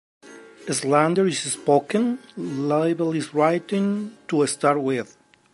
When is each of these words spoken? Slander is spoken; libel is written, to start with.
Slander 0.67 1.27
is 1.27 1.37
spoken; 1.41 2.17
libel 2.35 3.11
is 3.13 3.35
written, 3.35 4.17
to 4.29 4.47
start 4.47 4.81
with. 4.81 5.15